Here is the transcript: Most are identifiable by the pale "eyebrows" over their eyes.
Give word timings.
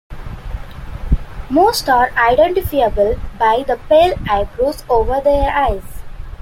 Most 1.47 1.87
are 1.87 2.09
identifiable 2.17 3.19
by 3.37 3.63
the 3.67 3.77
pale 3.87 4.15
"eyebrows" 4.27 4.83
over 4.89 5.21
their 5.21 5.51
eyes. 5.51 6.01